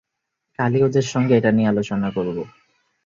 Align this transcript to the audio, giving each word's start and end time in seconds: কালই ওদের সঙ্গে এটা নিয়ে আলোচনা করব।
কালই 0.59 0.79
ওদের 0.83 1.05
সঙ্গে 1.13 1.33
এটা 1.35 1.51
নিয়ে 1.51 1.71
আলোচনা 1.73 2.07
করব। 2.15 2.37